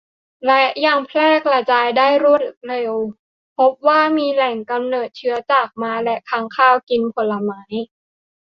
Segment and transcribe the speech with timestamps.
[0.45, 2.93] และยังแพร่กระจายได้รวดเร็ว
[3.57, 7.61] พบว่ามีแหล่งกำเนิดเชื้อจากม้าและค้างคาวกินผลไม้